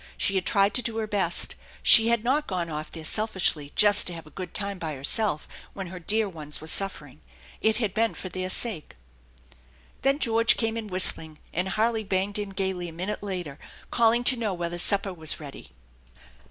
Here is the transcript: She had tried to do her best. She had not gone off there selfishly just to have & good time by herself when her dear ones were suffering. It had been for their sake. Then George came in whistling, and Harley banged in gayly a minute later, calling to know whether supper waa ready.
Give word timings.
She 0.17 0.33
had 0.33 0.47
tried 0.47 0.73
to 0.73 0.81
do 0.81 0.97
her 0.97 1.05
best. 1.05 1.53
She 1.83 2.07
had 2.07 2.23
not 2.23 2.47
gone 2.47 2.71
off 2.71 2.89
there 2.91 3.03
selfishly 3.03 3.71
just 3.75 4.07
to 4.07 4.13
have 4.13 4.33
& 4.35 4.35
good 4.35 4.51
time 4.55 4.79
by 4.79 4.95
herself 4.95 5.47
when 5.73 5.85
her 5.93 5.99
dear 5.99 6.27
ones 6.27 6.59
were 6.59 6.65
suffering. 6.65 7.21
It 7.61 7.77
had 7.77 7.93
been 7.93 8.15
for 8.15 8.27
their 8.27 8.49
sake. 8.49 8.95
Then 10.01 10.17
George 10.17 10.57
came 10.57 10.75
in 10.75 10.87
whistling, 10.87 11.37
and 11.53 11.69
Harley 11.69 12.03
banged 12.03 12.39
in 12.39 12.49
gayly 12.49 12.89
a 12.89 12.91
minute 12.91 13.21
later, 13.21 13.59
calling 13.91 14.23
to 14.23 14.35
know 14.39 14.55
whether 14.55 14.79
supper 14.79 15.13
waa 15.13 15.25
ready. 15.37 15.71